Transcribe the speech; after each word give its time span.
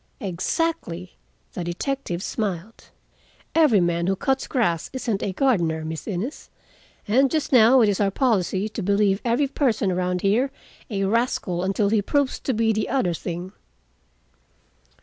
"Exactly." 0.19 1.15
The 1.53 1.63
detective 1.63 2.23
smiled. 2.23 2.89
"Every 3.53 3.79
man 3.79 4.07
who 4.07 4.15
cuts 4.15 4.47
grass 4.47 4.89
isn't 4.93 5.21
a 5.21 5.31
gardener, 5.31 5.85
Miss 5.85 6.07
Innes, 6.07 6.49
and 7.07 7.29
just 7.29 7.51
now 7.53 7.81
it 7.81 7.87
is 7.87 7.99
our 8.01 8.09
policy 8.09 8.67
to 8.67 8.81
believe 8.81 9.21
every 9.23 9.47
person 9.47 9.91
around 9.91 10.21
here 10.21 10.49
a 10.89 11.03
rascal 11.03 11.61
until 11.63 11.89
he 11.89 12.01
proves 12.01 12.39
to 12.39 12.53
be 12.55 12.73
the 12.73 12.89
other 12.89 13.13
thing." 13.13 13.51